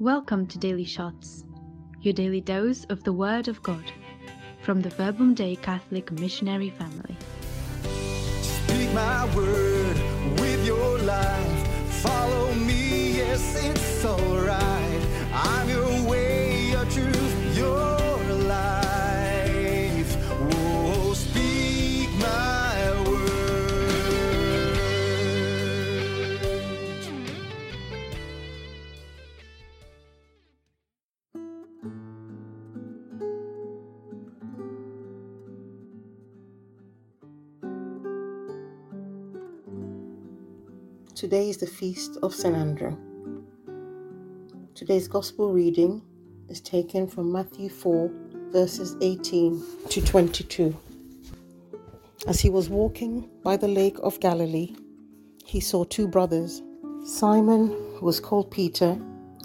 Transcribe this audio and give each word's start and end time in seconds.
Welcome 0.00 0.46
to 0.46 0.58
Daily 0.58 0.84
Shots, 0.84 1.42
your 2.02 2.14
daily 2.14 2.40
dose 2.40 2.84
of 2.84 3.02
the 3.02 3.12
Word 3.12 3.48
of 3.48 3.60
God 3.64 3.82
from 4.62 4.80
the 4.80 4.90
Verbum 4.90 5.34
Dei 5.34 5.56
Catholic 5.56 6.12
Missionary 6.12 6.70
Family. 6.70 7.16
Speak 7.82 8.92
my 8.92 9.24
word 9.34 9.96
with 10.38 10.64
your 10.64 10.98
life. 10.98 11.90
Follow 12.00 12.54
me, 12.54 13.16
yes, 13.16 13.64
it's 13.64 14.04
alright. 14.04 15.02
I'm 15.32 15.68
your 15.68 15.97
Today 41.18 41.50
is 41.50 41.56
the 41.56 41.66
feast 41.66 42.16
of 42.22 42.32
St. 42.32 42.54
Andrew. 42.54 42.96
Today's 44.76 45.08
Gospel 45.08 45.52
reading 45.52 46.00
is 46.48 46.60
taken 46.60 47.08
from 47.08 47.32
Matthew 47.32 47.68
4, 47.70 48.08
verses 48.52 48.94
18 49.00 49.60
to 49.88 50.00
22. 50.00 50.76
As 52.28 52.38
he 52.38 52.48
was 52.48 52.68
walking 52.68 53.28
by 53.42 53.56
the 53.56 53.66
lake 53.66 53.96
of 54.00 54.20
Galilee, 54.20 54.76
he 55.44 55.58
saw 55.58 55.82
two 55.82 56.06
brothers, 56.06 56.62
Simon, 57.04 57.66
who 57.96 58.06
was 58.06 58.20
called 58.20 58.52
Peter, 58.52 58.96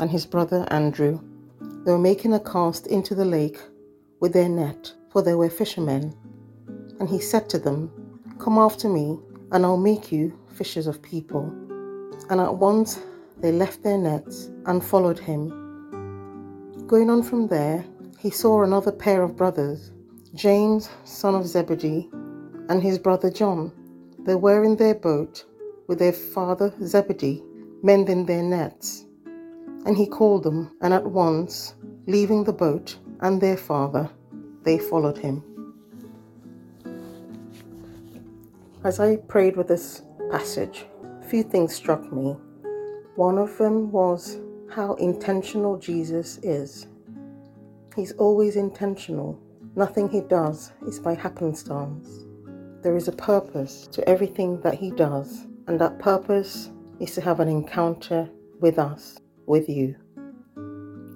and 0.00 0.10
his 0.10 0.26
brother 0.26 0.66
Andrew. 0.72 1.20
They 1.84 1.92
were 1.92 1.98
making 1.98 2.32
a 2.32 2.40
cast 2.40 2.88
into 2.88 3.14
the 3.14 3.24
lake 3.24 3.60
with 4.18 4.32
their 4.32 4.48
net, 4.48 4.92
for 5.12 5.22
they 5.22 5.34
were 5.34 5.48
fishermen. 5.48 6.16
And 6.98 7.08
he 7.08 7.20
said 7.20 7.48
to 7.50 7.60
them, 7.60 7.92
Come 8.40 8.58
after 8.58 8.88
me, 8.88 9.20
and 9.52 9.64
I'll 9.64 9.76
make 9.76 10.12
you 10.12 10.38
fishers 10.48 10.86
of 10.86 11.02
people. 11.02 11.44
And 12.28 12.40
at 12.40 12.56
once 12.56 13.00
they 13.38 13.52
left 13.52 13.82
their 13.82 13.98
nets 13.98 14.50
and 14.66 14.84
followed 14.84 15.18
him. 15.18 15.48
Going 16.86 17.10
on 17.10 17.22
from 17.22 17.48
there, 17.48 17.84
he 18.18 18.30
saw 18.30 18.62
another 18.62 18.92
pair 18.92 19.22
of 19.22 19.36
brothers, 19.36 19.92
James, 20.34 20.90
son 21.04 21.34
of 21.34 21.46
Zebedee, 21.46 22.10
and 22.68 22.82
his 22.82 22.98
brother 22.98 23.30
John. 23.30 23.72
They 24.20 24.34
were 24.34 24.64
in 24.64 24.76
their 24.76 24.94
boat 24.94 25.44
with 25.88 25.98
their 25.98 26.12
father 26.12 26.72
Zebedee, 26.84 27.42
mending 27.82 28.26
their 28.26 28.42
nets. 28.42 29.06
And 29.86 29.96
he 29.96 30.06
called 30.06 30.42
them, 30.42 30.70
and 30.82 30.92
at 30.92 31.06
once, 31.06 31.74
leaving 32.06 32.44
the 32.44 32.52
boat 32.52 32.96
and 33.20 33.40
their 33.40 33.56
father, 33.56 34.10
they 34.62 34.78
followed 34.78 35.16
him. 35.16 35.42
As 38.82 38.98
I 38.98 39.16
prayed 39.16 39.58
with 39.58 39.68
this 39.68 40.00
passage, 40.30 40.86
a 41.20 41.24
few 41.26 41.42
things 41.42 41.74
struck 41.74 42.10
me. 42.10 42.34
One 43.14 43.36
of 43.36 43.58
them 43.58 43.92
was 43.92 44.40
how 44.70 44.94
intentional 44.94 45.76
Jesus 45.76 46.38
is. 46.42 46.86
He's 47.94 48.12
always 48.12 48.56
intentional. 48.56 49.38
Nothing 49.76 50.08
he 50.08 50.22
does 50.22 50.72
is 50.86 50.98
by 50.98 51.14
happenstance. 51.14 52.24
There 52.82 52.96
is 52.96 53.06
a 53.06 53.12
purpose 53.12 53.86
to 53.88 54.08
everything 54.08 54.58
that 54.62 54.76
he 54.76 54.90
does, 54.92 55.46
and 55.66 55.78
that 55.78 55.98
purpose 55.98 56.70
is 57.00 57.14
to 57.16 57.20
have 57.20 57.40
an 57.40 57.48
encounter 57.48 58.30
with 58.60 58.78
us, 58.78 59.18
with 59.44 59.68
you. 59.68 59.94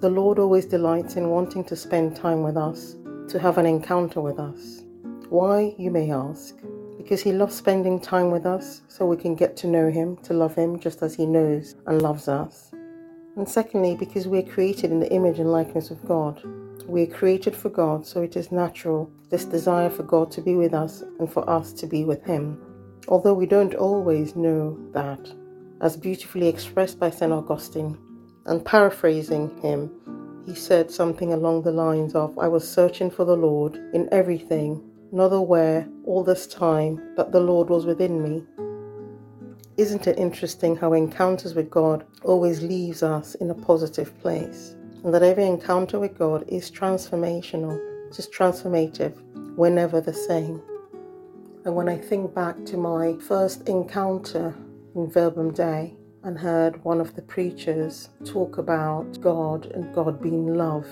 The 0.01 0.09
Lord 0.11 0.37
always 0.37 0.65
delights 0.65 1.15
in 1.15 1.29
wanting 1.29 1.63
to 1.63 1.75
spend 1.75 2.15
time 2.15 2.43
with 2.43 2.57
us, 2.57 2.95
to 3.29 3.39
have 3.39 3.57
an 3.57 3.65
encounter 3.65 4.21
with 4.21 4.37
us. 4.37 4.83
Why, 5.29 5.73
you 5.79 5.89
may 5.89 6.11
ask? 6.11 6.55
Because 7.05 7.21
He 7.21 7.31
loves 7.31 7.53
spending 7.53 7.99
time 7.99 8.31
with 8.31 8.47
us 8.47 8.81
so 8.87 9.05
we 9.05 9.15
can 9.15 9.35
get 9.35 9.55
to 9.57 9.67
know 9.67 9.91
Him, 9.91 10.17
to 10.23 10.33
love 10.33 10.55
Him 10.55 10.79
just 10.79 11.03
as 11.03 11.13
He 11.13 11.27
knows 11.27 11.75
and 11.85 12.01
loves 12.01 12.27
us. 12.27 12.71
And 13.35 13.47
secondly, 13.47 13.95
because 13.95 14.27
we 14.27 14.39
are 14.39 14.53
created 14.55 14.89
in 14.89 14.99
the 14.99 15.11
image 15.13 15.37
and 15.37 15.51
likeness 15.51 15.91
of 15.91 16.03
God. 16.03 16.41
We 16.87 17.03
are 17.03 17.13
created 17.13 17.55
for 17.55 17.69
God, 17.69 18.07
so 18.07 18.23
it 18.23 18.35
is 18.35 18.51
natural, 18.51 19.11
this 19.29 19.45
desire 19.45 19.91
for 19.91 20.01
God 20.01 20.31
to 20.31 20.41
be 20.41 20.55
with 20.55 20.73
us 20.73 21.03
and 21.19 21.31
for 21.31 21.47
us 21.47 21.73
to 21.73 21.85
be 21.85 22.05
with 22.05 22.23
Him. 22.25 22.59
Although 23.07 23.35
we 23.35 23.45
don't 23.45 23.75
always 23.75 24.35
know 24.35 24.75
that, 24.93 25.31
as 25.81 25.95
beautifully 25.95 26.47
expressed 26.47 26.99
by 26.99 27.11
St. 27.11 27.31
Augustine, 27.31 27.99
and 28.47 28.65
paraphrasing 28.65 29.55
him, 29.61 29.91
he 30.45 30.53
said 30.53 30.91
something 30.91 31.33
along 31.33 31.63
the 31.63 31.71
lines 31.71 32.13
of, 32.13 32.37
I 32.37 32.47
was 32.47 32.67
searching 32.67 33.09
for 33.09 33.25
the 33.25 33.35
Lord 33.35 33.75
in 33.93 34.07
everything, 34.11 34.83
not 35.15 35.31
aware 35.31 35.87
all 36.03 36.25
this 36.25 36.45
time 36.45 37.01
that 37.15 37.31
the 37.31 37.39
Lord 37.39 37.69
was 37.69 37.85
within 37.85 38.21
me. 38.21 38.43
Isn't 39.77 40.07
it 40.07 40.19
interesting 40.19 40.75
how 40.75 40.91
encounters 40.91 41.55
with 41.55 41.69
God 41.69 42.05
always 42.23 42.61
leaves 42.61 43.01
us 43.01 43.33
in 43.35 43.49
a 43.49 43.55
positive 43.55 44.17
place? 44.19 44.75
And 45.05 45.13
that 45.13 45.23
every 45.23 45.45
encounter 45.45 45.99
with 45.99 46.17
God 46.17 46.43
is 46.49 46.69
transformational, 46.69 47.79
just 48.13 48.33
transformative, 48.33 49.15
whenever 49.55 50.01
the 50.01 50.13
same. 50.13 50.61
And 51.63 51.73
when 51.75 51.87
I 51.87 51.97
think 51.97 52.35
back 52.35 52.65
to 52.65 52.77
my 52.77 53.15
first 53.25 53.69
encounter 53.69 54.53
in 54.95 55.09
Verbum 55.09 55.53
Dei 55.53 55.95
and 56.23 56.37
heard 56.37 56.83
one 56.83 56.99
of 56.99 57.15
the 57.15 57.21
preachers 57.21 58.09
talk 58.25 58.57
about 58.57 59.21
God 59.21 59.67
and 59.67 59.95
God 59.95 60.21
being 60.21 60.55
love, 60.55 60.87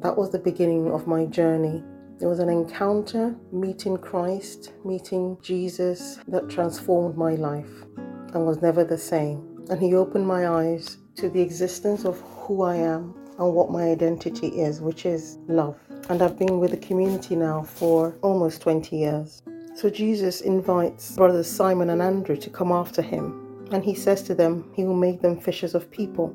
that 0.00 0.16
was 0.16 0.30
the 0.30 0.38
beginning 0.38 0.90
of 0.90 1.06
my 1.06 1.26
journey. 1.26 1.84
It 2.20 2.26
was 2.26 2.38
an 2.38 2.48
encounter, 2.48 3.36
meeting 3.52 3.98
Christ, 3.98 4.72
meeting 4.84 5.36
Jesus, 5.42 6.18
that 6.28 6.48
transformed 6.48 7.16
my 7.16 7.34
life 7.34 7.84
and 7.96 8.46
was 8.46 8.62
never 8.62 8.84
the 8.84 8.98
same. 8.98 9.64
And 9.70 9.80
He 9.80 9.94
opened 9.94 10.26
my 10.26 10.48
eyes 10.48 10.98
to 11.16 11.28
the 11.28 11.40
existence 11.40 12.04
of 12.04 12.20
who 12.20 12.62
I 12.62 12.76
am 12.76 13.14
and 13.38 13.52
what 13.52 13.70
my 13.70 13.84
identity 13.84 14.48
is, 14.48 14.80
which 14.80 15.04
is 15.04 15.38
love. 15.46 15.76
And 16.08 16.22
I've 16.22 16.38
been 16.38 16.58
with 16.58 16.70
the 16.70 16.76
community 16.78 17.36
now 17.36 17.62
for 17.62 18.16
almost 18.22 18.62
20 18.62 18.96
years. 18.96 19.42
So 19.74 19.90
Jesus 19.90 20.40
invites 20.40 21.16
brothers 21.16 21.50
Simon 21.50 21.90
and 21.90 22.00
Andrew 22.00 22.36
to 22.36 22.48
come 22.48 22.72
after 22.72 23.02
him. 23.02 23.66
And 23.72 23.84
he 23.84 23.94
says 23.94 24.22
to 24.22 24.34
them, 24.34 24.70
He 24.74 24.84
will 24.84 24.96
make 24.96 25.20
them 25.20 25.38
fishers 25.38 25.74
of 25.74 25.90
people. 25.90 26.34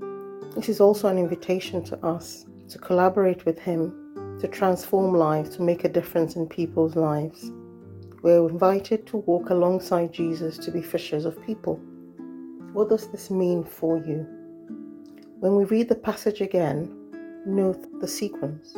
This 0.56 0.68
is 0.69 0.81
also 0.81 1.08
an 1.08 1.18
invitation 1.18 1.81
to 1.86 2.06
us 2.06 2.46
to 2.69 2.78
collaborate 2.78 3.46
with 3.46 3.59
Him, 3.59 4.00
to 4.40 4.47
transform 4.47 5.14
lives, 5.14 5.56
to 5.56 5.62
make 5.62 5.84
a 5.84 5.90
difference 5.90 6.36
in 6.36 6.47
people's 6.47 6.96
lives. 6.96 7.52
We're 8.22 8.47
invited 8.47 9.08
to 9.08 9.18
walk 9.18 9.50
alongside 9.50 10.14
Jesus 10.14 10.58
to 10.59 10.72
be 10.72 10.81
fishers 10.81 11.25
of 11.25 11.44
people. 11.44 11.75
What 12.74 12.90
does 12.90 13.08
this 13.08 13.30
mean 13.30 13.64
for 13.64 13.97
you? 13.97 14.25
When 15.40 15.56
we 15.56 15.66
read 15.66 15.90
the 15.90 15.96
passage 15.96 16.40
again, 16.40 16.96
note 17.46 18.00
the 18.00 18.08
sequence. 18.08 18.78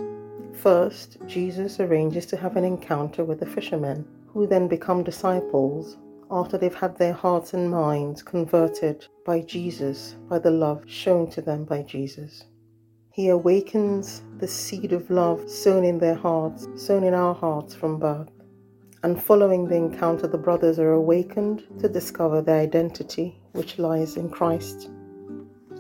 First, 0.54 1.18
Jesus 1.28 1.80
arranges 1.80 2.26
to 2.28 2.38
have 2.38 2.56
an 2.56 2.64
encounter 2.64 3.26
with 3.26 3.40
the 3.40 3.46
fishermen, 3.46 4.08
who 4.28 4.48
then 4.48 4.68
become 4.68 5.04
disciples 5.04 5.98
after 6.32 6.58
they've 6.58 6.74
had 6.74 6.98
their 6.98 7.14
hearts 7.14 7.54
and 7.54 7.70
minds 7.70 8.24
converted 8.24 9.06
by 9.26 9.42
Jesus, 9.42 10.16
by 10.30 10.40
the 10.40 10.52
love 10.52 10.84
shown 10.88 11.30
to 11.32 11.42
them 11.42 11.66
by 11.66 11.82
Jesus. 11.84 12.46
He 13.14 13.30
awakens 13.30 14.24
the 14.40 14.48
seed 14.48 14.92
of 14.92 15.12
love 15.12 15.48
sown 15.48 15.84
in 15.84 16.00
their 16.00 16.16
hearts, 16.16 16.68
sown 16.76 17.04
in 17.04 17.14
our 17.14 17.36
hearts 17.36 17.76
from 17.76 18.00
birth. 18.00 18.32
And 19.04 19.22
following 19.22 19.68
the 19.68 19.76
encounter, 19.76 20.26
the 20.26 20.40
brothers 20.40 20.80
are 20.80 20.94
awakened 20.94 21.64
to 21.80 21.88
discover 21.88 22.42
their 22.42 22.60
identity, 22.60 23.40
which 23.52 23.78
lies 23.78 24.18
in 24.18 24.32
Christ. 24.32 24.90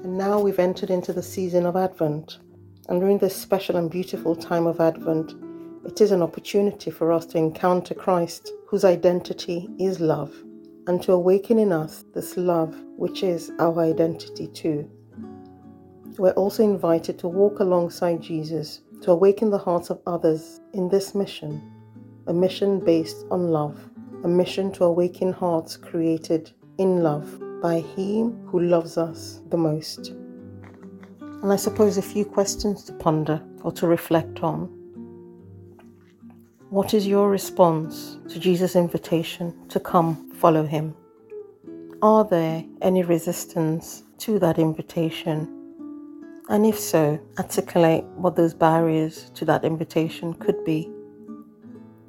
And 0.04 0.16
now 0.16 0.40
we've 0.40 0.60
entered 0.60 0.92
into 0.92 1.12
the 1.12 1.24
season 1.24 1.66
of 1.66 1.75
Advent. 1.75 2.38
And 2.88 3.00
during 3.00 3.18
this 3.18 3.36
special 3.36 3.78
and 3.78 3.90
beautiful 3.90 4.36
time 4.36 4.68
of 4.68 4.80
Advent, 4.80 5.34
it 5.88 6.02
is 6.02 6.12
an 6.12 6.22
opportunity 6.22 6.92
for 6.92 7.12
us 7.12 7.25
to 7.25 7.40
encounter 7.40 7.96
Christ, 7.96 8.52
whose 8.68 8.86
identity 8.86 9.72
is 9.80 10.00
love, 10.00 10.31
and 10.86 11.02
to 11.02 11.13
awaken 11.13 11.58
in 11.58 11.72
us 11.72 12.06
this 12.13 12.38
love, 12.38 12.80
which 12.96 13.24
is 13.24 13.52
our 13.58 13.80
identity 13.80 14.46
too. 14.50 14.88
We're 16.18 16.31
also 16.31 16.63
invited 16.63 17.18
to 17.19 17.27
walk 17.27 17.60
alongside 17.60 18.21
Jesus 18.21 18.81
to 19.01 19.12
awaken 19.12 19.50
the 19.50 19.57
hearts 19.57 19.89
of 19.89 20.00
others 20.06 20.62
in 20.74 20.88
this 20.88 21.15
mission, 21.15 21.62
a 22.27 22.33
mission 22.33 22.80
based 22.80 23.25
on 23.31 23.48
love, 23.48 23.89
a 24.24 24.27
mission 24.27 24.71
to 24.74 24.83
awaken 24.83 25.33
hearts 25.33 25.75
created 25.75 26.51
in 26.77 27.01
love 27.01 27.42
by 27.63 27.80
Him 27.80 28.45
who 28.45 28.60
loves 28.60 28.95
us 28.95 29.42
the 29.50 29.57
most. 29.57 30.10
And 31.19 31.51
I 31.51 31.56
suppose 31.56 31.98
a 31.98 32.01
few 32.04 32.25
questions 32.25 32.83
to 32.86 32.94
ponder 32.94 33.42
or 33.63 33.71
to 33.71 33.88
reflect 33.88 34.44
on. 34.44 34.68
What 36.69 36.94
is 36.94 37.07
your 37.07 37.30
response 37.30 38.19
to 38.30 38.39
Jesus' 38.39 38.75
invitation 38.75 39.68
to 39.69 39.80
come 39.80 40.31
follow 40.31 40.65
him? 40.65 40.95
Are 42.01 42.24
there 42.24 42.63
any 42.81 43.04
resistance 43.04 44.04
to 44.19 44.39
that 44.39 44.60
invitation? 44.60 45.62
And 46.50 46.66
if 46.66 46.78
so, 46.78 47.19
articulate 47.38 48.04
what 48.16 48.36
those 48.36 48.54
barriers 48.54 49.31
to 49.36 49.45
that 49.45 49.63
invitation 49.63 50.34
could 50.34 50.63
be. 50.66 50.92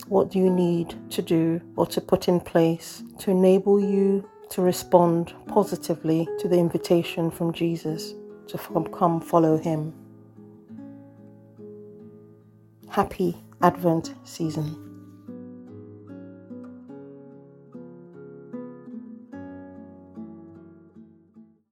What 0.08 0.30
do 0.30 0.38
you 0.38 0.50
need 0.50 0.94
to 1.10 1.22
do 1.22 1.60
or 1.76 1.86
to 1.86 2.00
put 2.00 2.28
in 2.28 2.40
place 2.40 3.02
to 3.20 3.30
enable 3.30 3.80
you 3.80 4.28
to 4.50 4.60
respond 4.60 5.32
positively 5.46 6.28
to 6.40 6.48
the 6.48 6.58
invitation 6.58 7.30
from 7.30 7.52
Jesus 7.52 8.14
to 8.48 8.58
come 8.92 9.20
follow 9.20 9.56
him? 9.56 9.94
Happy 12.88 13.36
Advent 13.62 14.14
season. 14.24 14.83